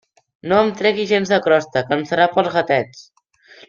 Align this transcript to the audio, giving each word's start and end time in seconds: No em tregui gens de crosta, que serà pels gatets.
No 0.53 0.61
em 0.67 0.71
tregui 0.79 1.05
gens 1.13 1.33
de 1.35 1.39
crosta, 1.49 1.87
que 1.93 2.01
serà 2.15 2.29
pels 2.35 2.53
gatets. 2.59 3.09